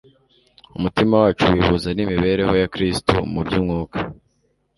[0.77, 3.97] umutima wacu wihuza n'imibereho ya Kristo mu by'umwuka.